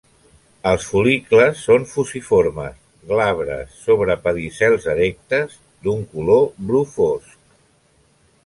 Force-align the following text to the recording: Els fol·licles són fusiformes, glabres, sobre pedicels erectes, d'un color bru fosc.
Els 0.69 0.85
fol·licles 0.91 1.59
són 1.65 1.83
fusiformes, 1.91 2.79
glabres, 3.11 3.77
sobre 3.83 4.17
pedicels 4.25 4.89
erectes, 4.97 5.55
d'un 5.85 6.05
color 6.17 6.43
bru 6.71 6.83
fosc. 6.99 7.41